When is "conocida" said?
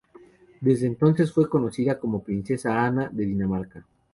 1.47-1.99